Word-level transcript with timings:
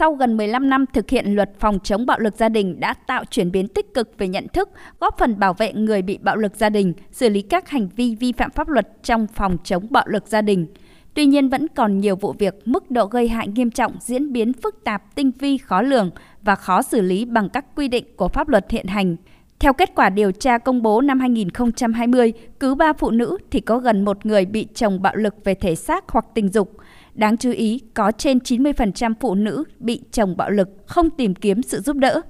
sau 0.00 0.14
gần 0.14 0.36
15 0.36 0.70
năm 0.70 0.84
thực 0.92 1.10
hiện 1.10 1.34
luật 1.34 1.50
phòng 1.58 1.78
chống 1.78 2.06
bạo 2.06 2.18
lực 2.18 2.34
gia 2.36 2.48
đình 2.48 2.80
đã 2.80 2.94
tạo 2.94 3.24
chuyển 3.30 3.52
biến 3.52 3.68
tích 3.68 3.94
cực 3.94 4.18
về 4.18 4.28
nhận 4.28 4.48
thức, 4.48 4.68
góp 5.00 5.18
phần 5.18 5.38
bảo 5.38 5.54
vệ 5.54 5.72
người 5.72 6.02
bị 6.02 6.18
bạo 6.18 6.36
lực 6.36 6.56
gia 6.56 6.70
đình, 6.70 6.92
xử 7.10 7.28
lý 7.28 7.42
các 7.42 7.68
hành 7.68 7.88
vi 7.96 8.14
vi 8.14 8.32
phạm 8.32 8.50
pháp 8.50 8.68
luật 8.68 8.88
trong 9.02 9.26
phòng 9.26 9.56
chống 9.64 9.86
bạo 9.90 10.04
lực 10.06 10.26
gia 10.26 10.42
đình. 10.42 10.66
Tuy 11.14 11.26
nhiên 11.26 11.48
vẫn 11.48 11.68
còn 11.68 11.98
nhiều 11.98 12.16
vụ 12.16 12.34
việc 12.38 12.54
mức 12.64 12.90
độ 12.90 13.06
gây 13.06 13.28
hại 13.28 13.48
nghiêm 13.48 13.70
trọng, 13.70 13.92
diễn 14.00 14.32
biến 14.32 14.52
phức 14.52 14.84
tạp, 14.84 15.14
tinh 15.14 15.32
vi, 15.38 15.58
khó 15.58 15.82
lường 15.82 16.10
và 16.42 16.54
khó 16.54 16.82
xử 16.82 17.00
lý 17.00 17.24
bằng 17.24 17.48
các 17.48 17.64
quy 17.76 17.88
định 17.88 18.04
của 18.16 18.28
pháp 18.28 18.48
luật 18.48 18.70
hiện 18.70 18.86
hành. 18.86 19.16
Theo 19.58 19.72
kết 19.72 19.94
quả 19.94 20.10
điều 20.10 20.32
tra 20.32 20.58
công 20.58 20.82
bố 20.82 21.00
năm 21.00 21.20
2020, 21.20 22.32
cứ 22.60 22.74
3 22.74 22.92
phụ 22.92 23.10
nữ 23.10 23.38
thì 23.50 23.60
có 23.60 23.78
gần 23.78 24.04
một 24.04 24.26
người 24.26 24.44
bị 24.44 24.66
chồng 24.74 25.02
bạo 25.02 25.16
lực 25.16 25.34
về 25.44 25.54
thể 25.54 25.74
xác 25.74 26.04
hoặc 26.08 26.26
tình 26.34 26.48
dục. 26.48 26.76
Đáng 27.14 27.36
chú 27.36 27.50
ý, 27.50 27.80
có 27.94 28.12
trên 28.12 28.38
90% 28.38 29.14
phụ 29.20 29.34
nữ 29.34 29.64
bị 29.78 30.00
chồng 30.12 30.36
bạo 30.36 30.50
lực 30.50 30.68
không 30.86 31.10
tìm 31.10 31.34
kiếm 31.34 31.62
sự 31.62 31.80
giúp 31.80 31.96
đỡ. 31.96 32.20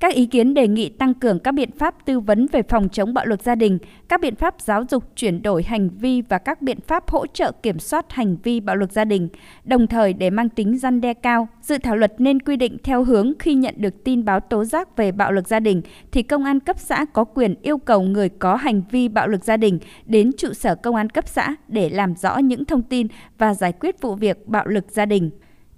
Các 0.00 0.14
ý 0.14 0.26
kiến 0.26 0.54
đề 0.54 0.68
nghị 0.68 0.88
tăng 0.88 1.14
cường 1.14 1.38
các 1.38 1.52
biện 1.52 1.70
pháp 1.70 1.94
tư 2.04 2.20
vấn 2.20 2.46
về 2.52 2.62
phòng 2.62 2.88
chống 2.88 3.14
bạo 3.14 3.26
lực 3.26 3.42
gia 3.42 3.54
đình, 3.54 3.78
các 4.08 4.20
biện 4.20 4.36
pháp 4.36 4.54
giáo 4.60 4.84
dục 4.90 5.04
chuyển 5.16 5.42
đổi 5.42 5.62
hành 5.62 5.88
vi 5.88 6.22
và 6.22 6.38
các 6.38 6.62
biện 6.62 6.80
pháp 6.86 7.10
hỗ 7.10 7.26
trợ 7.26 7.52
kiểm 7.62 7.78
soát 7.78 8.12
hành 8.12 8.36
vi 8.42 8.60
bạo 8.60 8.76
lực 8.76 8.92
gia 8.92 9.04
đình. 9.04 9.28
Đồng 9.64 9.86
thời 9.86 10.12
để 10.12 10.30
mang 10.30 10.48
tính 10.48 10.78
răn 10.78 11.00
đe 11.00 11.14
cao, 11.14 11.48
dự 11.62 11.78
thảo 11.78 11.96
luật 11.96 12.12
nên 12.18 12.40
quy 12.40 12.56
định 12.56 12.76
theo 12.82 13.04
hướng 13.04 13.32
khi 13.38 13.54
nhận 13.54 13.74
được 13.78 14.04
tin 14.04 14.24
báo 14.24 14.40
tố 14.40 14.64
giác 14.64 14.96
về 14.96 15.12
bạo 15.12 15.32
lực 15.32 15.48
gia 15.48 15.60
đình 15.60 15.82
thì 16.12 16.22
công 16.22 16.44
an 16.44 16.60
cấp 16.60 16.78
xã 16.78 17.04
có 17.04 17.24
quyền 17.24 17.54
yêu 17.62 17.78
cầu 17.78 18.02
người 18.02 18.28
có 18.28 18.56
hành 18.56 18.82
vi 18.90 19.08
bạo 19.08 19.28
lực 19.28 19.44
gia 19.44 19.56
đình 19.56 19.78
đến 20.06 20.30
trụ 20.38 20.52
sở 20.52 20.74
công 20.74 20.94
an 20.94 21.10
cấp 21.10 21.28
xã 21.28 21.56
để 21.68 21.88
làm 21.88 22.16
rõ 22.16 22.38
những 22.38 22.64
thông 22.64 22.82
tin 22.82 23.06
và 23.38 23.54
giải 23.54 23.72
quyết 23.72 24.00
vụ 24.00 24.14
việc 24.14 24.46
bạo 24.46 24.66
lực 24.66 24.84
gia 24.90 25.06
đình. 25.06 25.30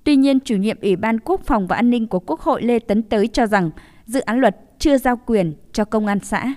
Tuy 0.04 0.16
nhiên, 0.16 0.40
chủ 0.40 0.56
nhiệm 0.56 0.76
Ủy 0.82 0.96
ban 0.96 1.20
Quốc 1.20 1.40
phòng 1.44 1.66
và 1.66 1.76
An 1.76 1.90
ninh 1.90 2.06
của 2.06 2.20
Quốc 2.20 2.40
hội 2.40 2.62
Lê 2.62 2.78
Tấn 2.78 3.02
Tới 3.02 3.28
cho 3.28 3.46
rằng 3.46 3.70
dự 4.08 4.20
án 4.20 4.40
luật 4.40 4.56
chưa 4.78 4.98
giao 4.98 5.20
quyền 5.26 5.54
cho 5.72 5.84
công 5.84 6.06
an 6.06 6.18
xã. 6.22 6.54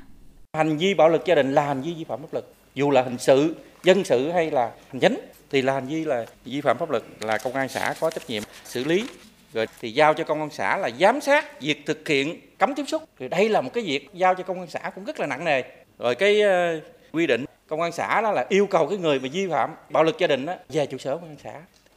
Hành 0.54 0.78
vi 0.78 0.94
bạo 0.94 1.10
lực 1.10 1.26
gia 1.26 1.36
đình 1.36 1.54
là 1.54 1.66
hành 1.66 1.82
vi 1.82 1.94
vi 1.94 2.04
phạm 2.04 2.22
pháp 2.22 2.34
luật, 2.34 2.46
dù 2.74 2.92
là 2.92 3.02
hình 3.02 3.18
sự, 3.18 3.56
dân 3.84 4.04
sự 4.04 4.32
hay 4.32 4.52
là 4.52 4.72
hành 4.92 5.00
chính 5.00 5.20
thì 5.50 5.62
là 5.62 5.74
hành 5.74 5.88
vi 5.88 6.06
là 6.06 6.26
vi 6.46 6.62
phạm 6.62 6.78
pháp 6.78 6.90
luật 6.90 7.04
là 7.20 7.38
công 7.38 7.54
an 7.54 7.70
xã 7.70 7.94
có 8.00 8.10
trách 8.10 8.30
nhiệm 8.30 8.44
xử 8.66 8.84
lý. 8.84 9.06
Rồi 9.54 9.68
thì 9.82 9.92
giao 9.92 10.14
cho 10.14 10.24
công 10.24 10.40
an 10.40 10.50
xã 10.50 10.78
là 10.78 10.90
giám 11.00 11.22
sát 11.22 11.62
việc 11.62 11.86
thực 11.86 12.08
hiện 12.08 12.42
cấm 12.58 12.76
tiếp 12.76 12.84
xúc. 12.88 13.04
Thì 13.20 13.28
đây 13.28 13.50
là 13.50 13.62
một 13.62 13.74
cái 13.74 13.84
việc 13.84 14.10
giao 14.14 14.36
cho 14.36 14.44
công 14.44 14.60
an 14.60 14.68
xã 14.68 14.92
cũng 14.96 15.06
rất 15.06 15.20
là 15.20 15.28
nặng 15.28 15.46
nề. 15.46 15.64
Rồi 16.00 16.16
cái 16.16 16.42
uh, 16.42 16.84
quy 17.12 17.28
định 17.28 17.46
công 17.68 17.82
an 17.82 17.92
xã 17.92 18.22
đó 18.22 18.32
là 18.32 18.46
yêu 18.50 18.68
cầu 18.68 18.88
cái 18.88 18.98
người 18.98 19.20
mà 19.20 19.28
vi 19.34 19.48
phạm 19.48 19.76
bạo 19.90 20.04
lực 20.04 20.18
gia 20.20 20.28
đình 20.28 20.46
đó 20.46 20.56
về 20.70 20.86
trụ 20.86 20.98
sở 20.98 21.18
công 21.18 21.30
an 21.30 21.36
xã. 21.44 21.54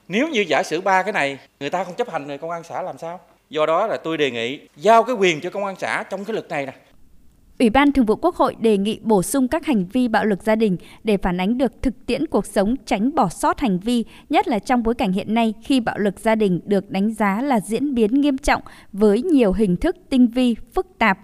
Nếu 0.09 0.29
như 0.29 0.45
giả 0.49 0.63
sử 0.63 0.81
ba 0.81 1.03
cái 1.03 1.13
này 1.13 1.39
người 1.61 1.71
ta 1.71 1.85
không 1.85 1.95
chấp 1.95 2.11
hành 2.11 2.29
thì 2.29 2.39
công 2.39 2.51
an 2.51 2.63
xã 2.63 2.83
làm 2.83 2.99
sao? 2.99 3.21
Do 3.55 3.67
đó 3.67 3.87
là 3.87 3.97
tôi 3.97 4.19
đề 4.19 4.31
nghị 4.31 4.59
giao 4.77 5.03
cái 5.03 5.17
quyền 5.17 5.41
cho 5.41 5.51
công 5.51 5.65
an 5.65 5.75
xã 5.79 6.05
trong 6.11 6.25
cái 6.25 6.35
luật 6.35 6.49
này 6.49 6.67
nè 6.67 6.73
Ủy 7.59 7.71
ban 7.71 7.93
Thường 7.93 8.07
vụ 8.07 8.17
Quốc 8.17 8.37
hội 8.37 8.57
đề 8.61 8.77
nghị 8.79 9.01
bổ 9.03 9.23
sung 9.23 9.49
các 9.49 9.67
hành 9.67 9.87
vi 9.93 10.09
bạo 10.09 10.25
lực 10.25 10.43
gia 10.43 10.57
đình 10.57 10.77
để 11.05 11.17
phản 11.17 11.41
ánh 11.41 11.59
được 11.59 11.83
thực 11.83 12.07
tiễn 12.07 12.27
cuộc 12.27 12.47
sống, 12.47 12.75
tránh 12.87 13.15
bỏ 13.15 13.29
sót 13.29 13.61
hành 13.61 13.79
vi, 13.79 14.05
nhất 14.29 14.49
là 14.49 14.59
trong 14.59 14.83
bối 14.83 14.95
cảnh 14.95 15.13
hiện 15.13 15.35
nay 15.35 15.55
khi 15.65 15.81
bạo 15.81 15.99
lực 15.99 16.21
gia 16.21 16.35
đình 16.35 16.61
được 16.65 16.91
đánh 16.91 17.15
giá 17.15 17.43
là 17.43 17.61
diễn 17.61 17.95
biến 17.95 18.21
nghiêm 18.21 18.39
trọng 18.39 18.63
với 18.93 19.23
nhiều 19.23 19.53
hình 19.53 19.77
thức 19.77 19.97
tinh 20.11 20.27
vi, 20.27 20.57
phức 20.75 20.87
tạp. 20.99 21.19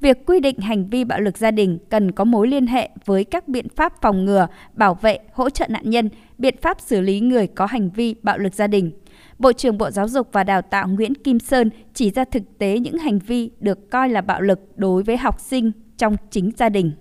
Việc 0.00 0.26
quy 0.26 0.40
định 0.40 0.58
hành 0.58 0.88
vi 0.88 1.04
bạo 1.04 1.20
lực 1.20 1.38
gia 1.38 1.50
đình 1.50 1.78
cần 1.88 2.12
có 2.12 2.24
mối 2.24 2.48
liên 2.48 2.66
hệ 2.66 2.90
với 3.04 3.24
các 3.24 3.48
biện 3.48 3.68
pháp 3.76 3.92
phòng 4.02 4.24
ngừa, 4.24 4.46
bảo 4.74 4.94
vệ, 4.94 5.18
hỗ 5.32 5.50
trợ 5.50 5.66
nạn 5.68 5.90
nhân, 5.90 6.08
biện 6.38 6.54
pháp 6.62 6.80
xử 6.80 7.00
lý 7.00 7.20
người 7.20 7.46
có 7.46 7.66
hành 7.66 7.90
vi 7.90 8.14
bạo 8.22 8.38
lực 8.38 8.54
gia 8.54 8.66
đình. 8.66 8.90
Bộ 9.38 9.52
trưởng 9.52 9.78
Bộ 9.78 9.90
Giáo 9.90 10.08
dục 10.08 10.28
và 10.32 10.44
Đào 10.44 10.62
tạo 10.62 10.88
Nguyễn 10.88 11.14
Kim 11.14 11.40
Sơn 11.40 11.70
chỉ 11.94 12.10
ra 12.10 12.24
thực 12.24 12.42
tế 12.58 12.78
những 12.78 12.98
hành 12.98 13.18
vi 13.18 13.50
được 13.60 13.90
coi 13.90 14.08
là 14.08 14.20
bạo 14.20 14.40
lực 14.40 14.58
đối 14.76 15.02
với 15.02 15.16
học 15.16 15.40
sinh 15.40 15.72
trong 15.98 16.16
chính 16.30 16.50
gia 16.56 16.68
đình. 16.68 16.92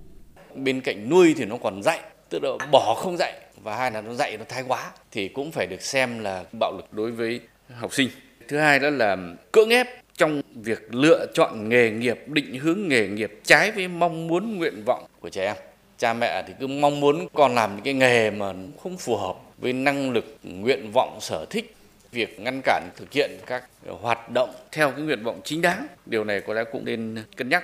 Bên 0.56 0.82
cạnh 0.82 1.10
nuôi 1.10 1.34
thì 1.38 1.46
nó 1.46 1.58
còn 1.64 1.84
dạy, 1.84 2.00
tức 2.30 2.44
là 2.44 2.50
bỏ 2.72 2.96
không 2.98 3.18
dạy 3.18 3.34
và 3.64 3.78
hai 3.78 3.92
là 3.92 4.02
nó 4.02 4.14
dạy 4.14 4.38
nó 4.38 4.46
thái 4.50 4.64
quá 4.68 4.92
thì 5.12 5.28
cũng 5.28 5.52
phải 5.52 5.68
được 5.68 5.82
xem 5.82 6.20
là 6.20 6.44
bạo 6.60 6.72
lực 6.78 6.94
đối 6.94 7.12
với 7.12 7.40
học 7.76 7.94
sinh. 7.94 8.10
Thứ 8.48 8.58
hai 8.58 8.80
đó 8.80 8.90
là 8.90 9.18
cưỡng 9.52 9.70
ép 9.70 9.88
trong 10.18 10.42
việc 10.56 10.96
lựa 10.96 11.26
chọn 11.34 11.70
nghề 11.70 11.92
nghiệp, 11.92 12.20
định 12.28 12.60
hướng 12.60 12.88
nghề 12.88 13.08
nghiệp 13.08 13.40
trái 13.44 13.72
với 13.72 13.88
mong 13.88 14.28
muốn 14.28 14.58
nguyện 14.58 14.84
vọng 14.86 15.04
của 15.20 15.30
trẻ 15.30 15.46
em. 15.46 15.56
Cha 15.98 16.14
mẹ 16.14 16.44
thì 16.48 16.54
cứ 16.60 16.68
mong 16.68 17.00
muốn 17.00 17.28
con 17.34 17.56
làm 17.56 17.76
những 17.76 17.84
cái 17.84 17.94
nghề 17.94 18.32
mà 18.32 18.54
không 18.84 18.98
phù 18.98 19.18
hợp 19.18 19.36
với 19.58 19.74
năng 19.74 20.12
lực, 20.12 20.38
nguyện 20.44 20.92
vọng, 20.94 21.18
sở 21.22 21.46
thích 21.50 21.76
việc 22.12 22.40
ngăn 22.40 22.62
cản 22.64 22.90
thực 22.96 23.12
hiện 23.12 23.32
các 23.46 23.64
hoạt 24.02 24.32
động 24.32 24.50
theo 24.72 24.92
cái 24.92 25.02
nguyện 25.02 25.24
vọng 25.24 25.42
chính 25.44 25.62
đáng. 25.62 25.88
Điều 26.06 26.24
này 26.24 26.42
có 26.42 26.54
lẽ 26.54 26.64
cũng 26.72 26.86
nên 26.86 27.18
cân 27.38 27.50
nhắc. 27.50 27.64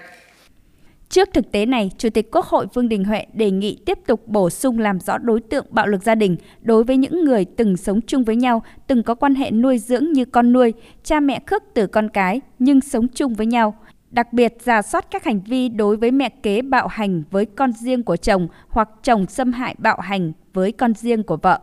Trước 1.09 1.29
thực 1.33 1.51
tế 1.51 1.65
này, 1.65 1.91
Chủ 1.97 2.09
tịch 2.09 2.31
Quốc 2.31 2.45
hội 2.45 2.67
Vương 2.73 2.89
Đình 2.89 3.03
Huệ 3.03 3.25
đề 3.33 3.51
nghị 3.51 3.77
tiếp 3.85 3.99
tục 4.07 4.27
bổ 4.27 4.49
sung 4.49 4.79
làm 4.79 4.99
rõ 4.99 5.17
đối 5.17 5.41
tượng 5.41 5.65
bạo 5.69 5.87
lực 5.87 6.03
gia 6.03 6.15
đình 6.15 6.37
đối 6.61 6.83
với 6.83 6.97
những 6.97 7.25
người 7.25 7.45
từng 7.45 7.77
sống 7.77 8.01
chung 8.01 8.23
với 8.23 8.35
nhau, 8.35 8.63
từng 8.87 9.03
có 9.03 9.15
quan 9.15 9.35
hệ 9.35 9.51
nuôi 9.51 9.77
dưỡng 9.77 10.11
như 10.11 10.25
con 10.25 10.53
nuôi, 10.53 10.73
cha 11.03 11.19
mẹ 11.19 11.39
khước 11.47 11.63
từ 11.73 11.87
con 11.87 12.09
cái 12.09 12.41
nhưng 12.59 12.81
sống 12.81 13.07
chung 13.07 13.33
với 13.33 13.45
nhau. 13.45 13.75
Đặc 14.11 14.33
biệt 14.33 14.53
giả 14.63 14.81
soát 14.81 15.05
các 15.11 15.23
hành 15.23 15.41
vi 15.41 15.69
đối 15.69 15.97
với 15.97 16.11
mẹ 16.11 16.29
kế 16.29 16.61
bạo 16.61 16.87
hành 16.87 17.23
với 17.31 17.45
con 17.45 17.71
riêng 17.73 18.03
của 18.03 18.17
chồng 18.17 18.47
hoặc 18.67 18.89
chồng 19.03 19.25
xâm 19.27 19.51
hại 19.51 19.75
bạo 19.77 19.99
hành 19.99 20.31
với 20.53 20.71
con 20.71 20.93
riêng 20.93 21.23
của 21.23 21.37
vợ 21.37 21.59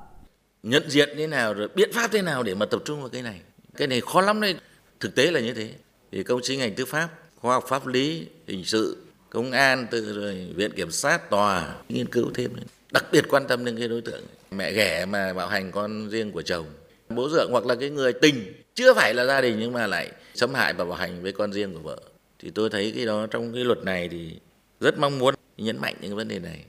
nhận 0.64 0.90
diện 0.90 1.08
thế 1.16 1.26
nào, 1.26 1.54
rồi 1.54 1.68
biện 1.74 1.92
pháp 1.92 2.12
thế 2.12 2.22
nào 2.22 2.42
để 2.42 2.54
mà 2.54 2.66
tập 2.66 2.82
trung 2.84 3.00
vào 3.00 3.08
cái 3.08 3.22
này. 3.22 3.40
Cái 3.76 3.88
này 3.88 4.00
khó 4.00 4.20
lắm 4.20 4.40
đấy. 4.40 4.54
Thực 5.00 5.14
tế 5.14 5.30
là 5.30 5.40
như 5.40 5.54
thế. 5.54 5.70
Thì 6.12 6.22
công 6.22 6.40
chí 6.42 6.56
ngành 6.56 6.74
tư 6.74 6.84
pháp, 6.84 7.08
khoa 7.36 7.54
học 7.54 7.64
pháp 7.68 7.86
lý, 7.86 8.26
hình 8.46 8.64
sự, 8.64 8.96
công 9.30 9.52
an, 9.52 9.86
từ 9.90 10.12
rồi 10.20 10.48
viện 10.56 10.72
kiểm 10.72 10.90
sát, 10.90 11.30
tòa, 11.30 11.74
nghiên 11.88 12.06
cứu 12.06 12.30
thêm 12.34 12.50
đặc 12.90 13.04
biệt 13.12 13.24
quan 13.28 13.46
tâm 13.48 13.64
đến 13.64 13.78
cái 13.78 13.88
đối 13.88 14.00
tượng. 14.00 14.22
Mẹ 14.50 14.72
ghẻ 14.72 15.06
mà 15.06 15.32
bạo 15.32 15.48
hành 15.48 15.72
con 15.72 16.08
riêng 16.10 16.32
của 16.32 16.42
chồng. 16.42 16.66
Bố 17.08 17.28
dượng 17.28 17.48
hoặc 17.50 17.66
là 17.66 17.74
cái 17.74 17.90
người 17.90 18.12
tình. 18.12 18.52
Chưa 18.74 18.94
phải 18.94 19.14
là 19.14 19.24
gia 19.24 19.40
đình 19.40 19.56
nhưng 19.60 19.72
mà 19.72 19.86
lại 19.86 20.10
xâm 20.34 20.54
hại 20.54 20.72
và 20.72 20.84
bạo 20.84 20.94
hành 20.94 21.22
với 21.22 21.32
con 21.32 21.52
riêng 21.52 21.74
của 21.74 21.80
vợ. 21.80 21.98
Thì 22.38 22.50
tôi 22.50 22.70
thấy 22.70 22.92
cái 22.96 23.06
đó 23.06 23.26
trong 23.26 23.52
cái 23.52 23.64
luật 23.64 23.78
này 23.84 24.08
thì 24.08 24.30
rất 24.80 24.98
mong 24.98 25.18
muốn 25.18 25.34
nhấn 25.56 25.80
mạnh 25.80 25.94
những 26.00 26.16
vấn 26.16 26.28
đề 26.28 26.38
này. 26.38 26.64